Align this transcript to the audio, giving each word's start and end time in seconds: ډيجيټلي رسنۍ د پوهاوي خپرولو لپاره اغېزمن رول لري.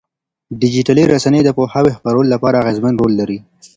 ډيجيټلي 0.61 1.03
رسنۍ 1.13 1.41
د 1.43 1.49
پوهاوي 1.57 1.91
خپرولو 1.97 2.31
لپاره 2.33 2.57
اغېزمن 2.61 2.93
رول 3.01 3.13
لري. 3.21 3.37